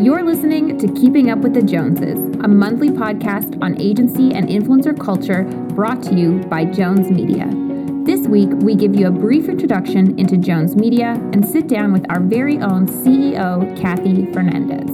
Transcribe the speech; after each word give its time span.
You're 0.00 0.22
listening 0.22 0.78
to 0.78 0.88
Keeping 0.94 1.30
Up 1.30 1.40
with 1.40 1.52
the 1.52 1.60
Joneses, 1.60 2.18
a 2.42 2.48
monthly 2.48 2.88
podcast 2.88 3.62
on 3.62 3.78
agency 3.78 4.32
and 4.32 4.48
influencer 4.48 4.98
culture 4.98 5.44
brought 5.74 6.02
to 6.04 6.14
you 6.14 6.38
by 6.48 6.64
Jones 6.64 7.10
Media. 7.10 7.46
This 8.06 8.26
week, 8.26 8.48
we 8.62 8.74
give 8.74 8.98
you 8.98 9.08
a 9.08 9.10
brief 9.10 9.46
introduction 9.46 10.18
into 10.18 10.38
Jones 10.38 10.74
Media 10.74 11.20
and 11.34 11.46
sit 11.46 11.68
down 11.68 11.92
with 11.92 12.06
our 12.08 12.18
very 12.18 12.56
own 12.60 12.86
CEO, 12.86 13.78
Kathy 13.78 14.24
Fernandez. 14.32 14.88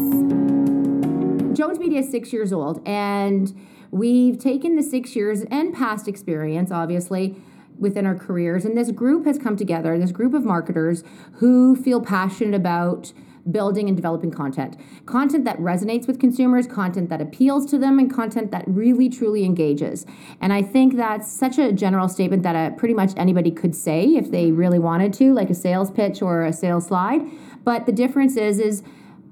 Jones 1.57 1.79
Media 1.79 2.01
is 2.01 2.11
six 2.11 2.33
years 2.33 2.53
old, 2.53 2.83
and 2.85 3.57
we've 3.93 4.41
taken 4.41 4.75
the 4.75 4.83
six 4.83 5.15
years 5.15 5.45
and 5.53 5.73
past 5.73 6.09
experience, 6.09 6.73
obviously, 6.73 7.37
within 7.79 8.07
our 8.07 8.17
careers. 8.17 8.65
And 8.65 8.77
this 8.77 8.91
group 8.91 9.25
has 9.25 9.39
come 9.39 9.57
together, 9.57 9.97
this 10.01 10.11
group 10.11 10.35
of 10.35 10.45
marketers 10.45 11.05
who 11.35 11.77
feel 11.77 12.01
passionate 12.01 12.57
about 12.57 13.13
building 13.51 13.89
and 13.89 13.97
developing 13.97 14.31
content. 14.31 14.77
Content 15.07 15.45
that 15.45 15.59
resonates 15.59 16.07
with 16.07 16.19
consumers, 16.19 16.67
content 16.67 17.09
that 17.09 17.21
appeals 17.21 17.67
to 17.71 17.79
them, 17.79 17.99
and 17.99 18.13
content 18.13 18.51
that 18.51 18.65
really 18.67 19.09
truly 19.09 19.45
engages. 19.45 20.07
And 20.41 20.53
I 20.53 20.63
think 20.63 20.97
that's 20.97 21.31
such 21.31 21.59
a 21.59 21.73
general 21.73 22.09
statement 22.09 22.43
that 22.43 22.57
uh, 22.57 22.75
pretty 22.77 22.95
much 22.95 23.13
anybody 23.17 23.51
could 23.51 23.75
say 23.75 24.05
if 24.17 24.31
they 24.31 24.51
really 24.51 24.79
wanted 24.79 25.13
to, 25.15 25.33
like 25.33 25.51
a 25.51 25.55
sales 25.55 25.91
pitch 25.91 26.23
or 26.23 26.45
a 26.45 26.53
sales 26.53 26.87
slide. 26.87 27.23
But 27.65 27.87
the 27.87 27.93
difference 27.93 28.37
is, 28.37 28.59
is 28.59 28.83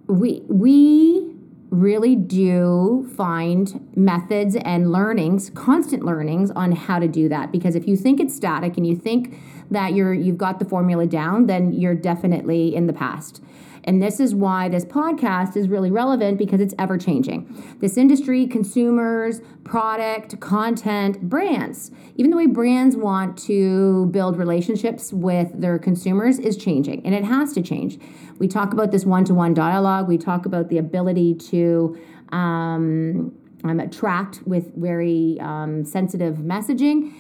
we 0.06 0.42
we 0.48 1.34
really 1.70 2.15
do 2.15 3.10
find 3.16 3.90
methods 3.96 4.54
and 4.56 4.92
learnings, 4.92 5.51
constant 5.51 6.04
learnings 6.04 6.51
on 6.52 6.73
how 6.73 6.98
to 6.98 7.09
do 7.09 7.28
that. 7.28 7.51
Because 7.51 7.74
if 7.74 7.88
you 7.88 7.96
think 7.96 8.20
it's 8.20 8.34
static 8.34 8.76
and 8.76 8.87
you 8.87 8.95
think 8.95 9.37
that 9.70 9.92
you're 9.95 10.15
you've 10.15 10.38
got 10.38 10.59
the 10.59 10.65
formula 10.65 11.06
down, 11.06 11.46
then 11.46 11.73
you're 11.73 11.95
definitely 11.95 12.74
in 12.74 12.87
the 12.87 12.92
past. 12.92 13.42
And 13.84 14.02
this 14.02 14.19
is 14.19 14.34
why 14.34 14.69
this 14.69 14.84
podcast 14.84 15.56
is 15.56 15.69
really 15.69 15.91
relevant 15.91 16.38
because 16.38 16.61
it's 16.61 16.74
ever 16.79 16.98
changing. 16.98 17.77
This 17.80 17.96
industry, 17.96 18.46
consumers, 18.46 19.41
product, 19.63 20.41
content, 20.41 21.29
brands, 21.29 21.91
even 22.16 22.30
the 22.30 22.37
way 22.37 22.46
brands 22.46 22.96
want 22.96 23.38
to 23.45 24.07
build 24.07 24.37
relationships 24.37 25.13
with 25.13 25.60
their 25.60 25.79
consumers 25.79 26.38
is 26.38 26.57
changing 26.57 27.04
and 27.04 27.15
it 27.15 27.24
has 27.24 27.52
to 27.52 27.63
change. 27.63 27.99
We 28.38 28.49
talk 28.49 28.73
about 28.73 28.91
this 28.91 29.04
one 29.04 29.24
to 29.26 29.35
one 29.35 29.54
dialogue, 29.54 30.09
we 30.09 30.19
talk 30.19 30.46
about 30.46 30.69
the 30.69 30.79
ability 30.79 31.35
to. 31.35 31.98
Um, 32.32 33.37
um, 33.65 33.80
attract 33.80 34.43
with 34.46 34.74
very 34.76 35.38
um, 35.41 35.85
sensitive 35.85 36.37
messaging. 36.37 37.15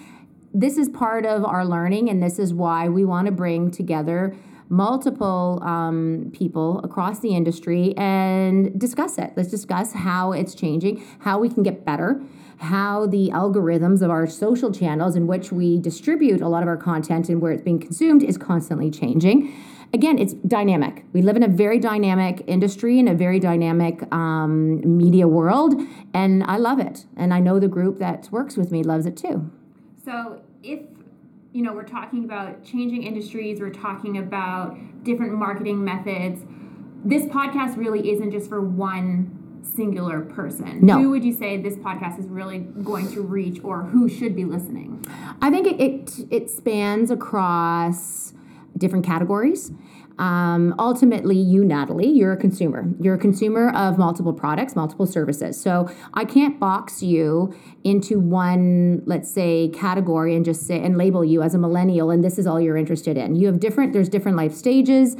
This 0.52 0.76
is 0.76 0.88
part 0.88 1.24
of 1.24 1.44
our 1.44 1.64
learning, 1.64 2.10
and 2.10 2.22
this 2.22 2.38
is 2.38 2.52
why 2.52 2.88
we 2.88 3.04
want 3.04 3.26
to 3.26 3.32
bring 3.32 3.70
together 3.70 4.36
multiple 4.68 5.60
um, 5.62 6.30
people 6.32 6.80
across 6.80 7.20
the 7.20 7.34
industry 7.34 7.94
and 7.96 8.78
discuss 8.78 9.18
it. 9.18 9.32
Let's 9.36 9.50
discuss 9.50 9.92
how 9.92 10.32
it's 10.32 10.54
changing, 10.54 11.04
how 11.20 11.38
we 11.38 11.48
can 11.48 11.62
get 11.62 11.84
better, 11.84 12.22
how 12.58 13.06
the 13.06 13.30
algorithms 13.30 14.02
of 14.02 14.10
our 14.10 14.26
social 14.26 14.72
channels 14.72 15.16
in 15.16 15.26
which 15.26 15.52
we 15.52 15.78
distribute 15.78 16.40
a 16.40 16.48
lot 16.48 16.62
of 16.62 16.68
our 16.68 16.76
content 16.76 17.28
and 17.28 17.40
where 17.40 17.52
it's 17.52 17.62
being 17.62 17.78
consumed 17.80 18.22
is 18.22 18.38
constantly 18.38 18.90
changing. 18.90 19.54
Again, 19.92 20.18
it's 20.18 20.34
dynamic. 20.34 21.04
We 21.12 21.22
live 21.22 21.36
in 21.36 21.44
a 21.44 21.48
very 21.48 21.78
dynamic 21.78 22.42
industry 22.48 22.98
and 22.98 23.08
a 23.08 23.14
very 23.14 23.38
dynamic 23.38 24.02
um, 24.12 24.80
media 24.96 25.28
world, 25.28 25.80
and 26.12 26.42
I 26.44 26.56
love 26.56 26.80
it. 26.80 27.04
And 27.16 27.32
I 27.32 27.38
know 27.38 27.60
the 27.60 27.68
group 27.68 28.00
that 28.00 28.28
works 28.32 28.56
with 28.56 28.72
me 28.72 28.82
loves 28.82 29.06
it 29.06 29.16
too. 29.16 29.50
So, 30.04 30.42
if 30.64 30.80
you 31.54 31.62
know, 31.62 31.72
we're 31.72 31.84
talking 31.84 32.24
about 32.24 32.64
changing 32.64 33.04
industries, 33.04 33.60
we're 33.60 33.70
talking 33.70 34.18
about 34.18 34.76
different 35.04 35.32
marketing 35.34 35.84
methods. 35.84 36.42
This 37.04 37.22
podcast 37.26 37.76
really 37.76 38.10
isn't 38.10 38.32
just 38.32 38.48
for 38.48 38.60
one 38.60 39.62
singular 39.62 40.22
person. 40.22 40.84
No. 40.84 40.98
Who 40.98 41.10
would 41.10 41.24
you 41.24 41.32
say 41.32 41.56
this 41.56 41.76
podcast 41.76 42.18
is 42.18 42.26
really 42.26 42.58
going 42.58 43.08
to 43.12 43.22
reach 43.22 43.62
or 43.62 43.84
who 43.84 44.08
should 44.08 44.34
be 44.34 44.44
listening? 44.44 45.06
I 45.40 45.48
think 45.48 45.68
it, 45.68 45.80
it, 45.80 46.26
it 46.32 46.50
spans 46.50 47.12
across 47.12 48.32
different 48.76 49.06
categories. 49.06 49.70
Um, 50.18 50.74
ultimately, 50.78 51.36
you, 51.36 51.64
Natalie, 51.64 52.08
you're 52.08 52.32
a 52.32 52.36
consumer. 52.36 52.88
You're 53.00 53.14
a 53.14 53.18
consumer 53.18 53.70
of 53.74 53.98
multiple 53.98 54.32
products, 54.32 54.76
multiple 54.76 55.06
services. 55.06 55.60
So 55.60 55.90
I 56.14 56.24
can't 56.24 56.60
box 56.60 57.02
you 57.02 57.54
into 57.82 58.20
one, 58.20 59.02
let's 59.06 59.30
say, 59.30 59.68
category 59.68 60.34
and 60.34 60.44
just 60.44 60.66
say 60.66 60.80
and 60.80 60.96
label 60.96 61.24
you 61.24 61.42
as 61.42 61.54
a 61.54 61.58
millennial, 61.58 62.10
and 62.10 62.22
this 62.22 62.38
is 62.38 62.46
all 62.46 62.60
you're 62.60 62.76
interested 62.76 63.16
in. 63.16 63.34
You 63.34 63.46
have 63.48 63.60
different. 63.60 63.92
There's 63.92 64.08
different 64.08 64.36
life 64.36 64.54
stages. 64.54 65.16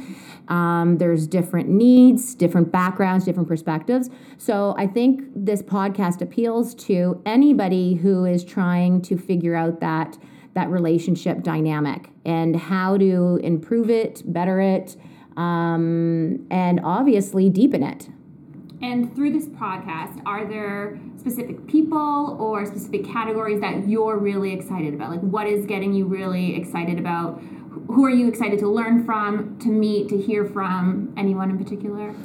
Um, 0.47 0.97
there's 0.97 1.27
different 1.27 1.69
needs, 1.69 2.35
different 2.35 2.71
backgrounds, 2.71 3.25
different 3.25 3.47
perspectives. 3.47 4.09
So 4.37 4.75
I 4.77 4.87
think 4.87 5.23
this 5.35 5.61
podcast 5.61 6.21
appeals 6.21 6.75
to 6.85 7.21
anybody 7.25 7.95
who 7.95 8.25
is 8.25 8.43
trying 8.43 9.01
to 9.03 9.17
figure 9.17 9.55
out 9.55 9.79
that 9.79 10.17
that 10.55 10.69
relationship 10.69 11.43
dynamic 11.43 12.09
and 12.25 12.55
how 12.55 12.97
to 12.97 13.39
improve 13.43 13.89
it, 13.89 14.23
better 14.25 14.59
it, 14.59 14.95
um, 15.37 16.47
and 16.49 16.79
obviously 16.83 17.49
deepen 17.49 17.83
it. 17.83 18.09
And 18.81 19.13
through 19.15 19.31
this 19.31 19.47
podcast, 19.47 20.21
are 20.25 20.45
there 20.45 20.99
specific 21.17 21.67
people 21.67 22.37
or 22.39 22.65
specific 22.65 23.05
categories 23.05 23.59
that 23.61 23.87
you're 23.87 24.17
really 24.17 24.53
excited 24.53 24.93
about? 24.93 25.11
Like, 25.11 25.21
what 25.21 25.47
is 25.47 25.65
getting 25.65 25.93
you 25.93 26.05
really 26.05 26.55
excited 26.55 26.99
about? 26.99 27.41
Who 27.87 28.05
are 28.05 28.09
you 28.09 28.27
excited 28.27 28.59
to 28.59 28.67
learn 28.67 29.05
from, 29.05 29.59
to 29.59 29.67
meet, 29.67 30.09
to 30.09 30.17
hear 30.17 30.45
from? 30.45 31.13
Anyone 31.17 31.49
in 31.49 31.57
particular? 31.57 32.15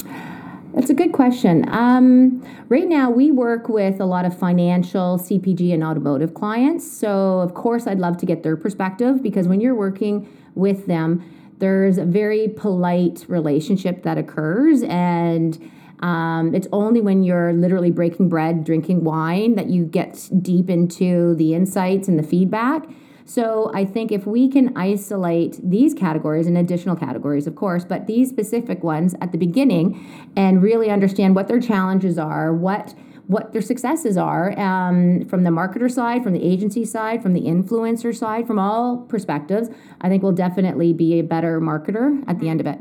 That's 0.75 0.88
a 0.88 0.94
good 0.94 1.12
question. 1.12 1.69
Um, 1.69 2.47
right 2.69 2.86
now, 2.86 3.10
we 3.10 3.32
work 3.32 3.69
with 3.69 4.00
a 4.00 4.04
lot 4.04 4.25
of 4.25 4.38
financial, 4.38 5.19
CPG, 5.19 5.75
and 5.75 5.82
automotive 5.82 6.32
clients. 6.32 6.91
So, 6.91 7.41
of 7.41 7.54
course, 7.54 7.88
I'd 7.88 7.98
love 7.98 8.19
to 8.19 8.26
get 8.26 8.44
their 8.44 8.56
perspective 8.56 9.20
because 9.20 9.48
when 9.48 9.60
you're 9.60 9.75
working 9.75 10.28
with 10.54 10.86
them, 10.86 11.25
there's 11.58 11.98
a 11.98 12.04
very 12.04 12.48
polite 12.48 13.25
relationship 13.26 14.04
that 14.04 14.16
occurs. 14.16 14.82
And 14.84 15.70
um, 16.00 16.54
it's 16.54 16.69
only 16.72 17.00
when 17.00 17.25
you're 17.25 17.52
literally 17.52 17.91
breaking 17.91 18.28
bread, 18.28 18.64
drinking 18.64 19.02
wine, 19.02 19.56
that 19.56 19.70
you 19.70 19.84
get 19.84 20.28
deep 20.41 20.70
into 20.70 21.34
the 21.34 21.52
insights 21.54 22.06
and 22.06 22.16
the 22.19 22.22
feedback. 22.22 22.87
So 23.31 23.71
I 23.73 23.85
think 23.85 24.11
if 24.11 24.27
we 24.27 24.49
can 24.49 24.77
isolate 24.77 25.61
these 25.63 25.95
categories 25.95 26.49
and 26.49 26.59
additional 26.59 26.97
categories, 26.97 27.47
of 27.47 27.55
course, 27.55 27.85
but 27.85 28.09
these 28.09 28.29
specific 28.29 28.83
ones 28.83 29.15
at 29.21 29.31
the 29.31 29.39
beginning 29.39 30.05
and 30.35 30.61
really 30.61 30.91
understand 30.91 31.37
what 31.37 31.47
their 31.47 31.61
challenges 31.61 32.19
are, 32.19 32.53
what 32.53 32.93
what 33.29 33.53
their 33.53 33.63
successes 33.63 34.17
are 34.17 34.59
um, 34.59 35.25
from 35.27 35.45
the 35.45 35.51
marketer 35.51 35.89
side, 35.89 36.25
from 36.25 36.33
the 36.33 36.43
agency 36.43 36.85
side, 36.85 37.23
from 37.23 37.33
the 37.33 37.43
influencer 37.43 38.13
side, 38.13 38.49
from 38.49 38.59
all 38.59 38.97
perspectives, 39.09 39.69
I 40.01 40.09
think 40.09 40.25
we'll 40.25 40.33
definitely 40.33 40.93
be 40.93 41.21
a 41.21 41.23
better 41.23 41.61
marketer 41.61 42.25
at 42.27 42.41
the 42.41 42.49
end 42.49 42.61
of 42.61 42.67
it. 42.67 42.81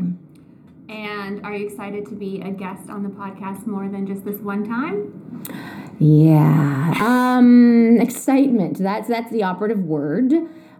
And 0.89 1.45
are 1.45 1.53
you 1.53 1.67
excited 1.67 2.07
to 2.07 2.15
be 2.15 2.41
a 2.41 2.49
guest 2.49 2.89
on 2.89 3.03
the 3.03 3.09
podcast 3.09 3.67
more 3.67 3.87
than 3.87 4.07
just 4.07 4.25
this 4.25 4.37
one 4.37 4.67
time? 4.67 5.13
Yeah. 5.99 6.93
Um, 7.01 7.97
excitement. 7.99 8.77
That's 8.79 9.07
that's 9.07 9.31
the 9.31 9.43
operative 9.43 9.83
word. 9.83 10.33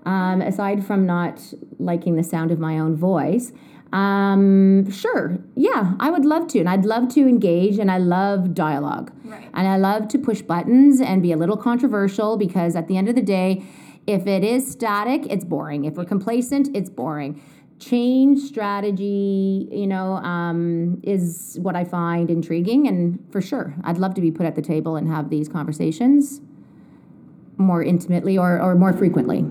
Um, 0.06 0.42
aside 0.42 0.86
from 0.86 1.06
not 1.06 1.54
liking 1.78 2.16
the 2.16 2.24
sound 2.24 2.52
of 2.52 2.60
my 2.60 2.80
own 2.80 2.96
voice. 2.96 3.52
Um, 3.92 4.90
sure. 4.92 5.40
Yeah, 5.56 5.94
I 6.00 6.10
would 6.10 6.24
love 6.24 6.48
to. 6.50 6.60
And 6.60 6.70
I'd 6.70 6.86
love 6.86 7.10
to 7.16 7.22
engage 7.28 7.80
and 7.80 7.92
I 7.92 7.98
love 7.98 8.54
dialogue. 8.54 9.12
Right. 9.26 9.50
And 9.54 9.68
I 9.68 9.78
love 9.78 10.08
to 10.10 10.20
push 10.20 10.42
buttons 10.42 11.02
and 11.02 11.22
be 11.22 11.32
a 11.32 11.38
little 11.38 11.58
controversial 11.58 12.38
because 12.38 12.76
at 12.76 12.88
the 12.88 12.98
end 12.98 13.10
of 13.10 13.16
the 13.16 13.22
day, 13.22 13.64
if 14.08 14.26
it 14.26 14.44
is 14.44 14.72
static, 14.72 15.26
it's 15.30 15.44
boring. 15.44 15.86
If 15.86 15.96
we're 15.96 16.06
complacent, 16.06 16.70
it's 16.74 16.90
boring 16.90 17.42
change 17.80 18.42
strategy, 18.42 19.68
you 19.72 19.88
know, 19.88 20.16
um, 20.18 21.00
is 21.04 21.58
what 21.62 21.76
I 21.76 21.86
find 21.86 22.30
intriguing. 22.30 22.88
And 22.88 23.26
for 23.32 23.42
sure, 23.42 23.74
I'd 23.84 23.98
love 23.98 24.14
to 24.16 24.22
be 24.22 24.32
put 24.32 24.46
at 24.46 24.56
the 24.56 24.62
table 24.62 24.96
and 24.96 25.08
have 25.08 25.30
these 25.30 25.48
conversations 25.48 26.42
more 27.58 27.84
intimately 27.84 28.38
or, 28.38 28.62
or 28.62 28.76
more 28.76 28.94
frequently. 28.94 29.46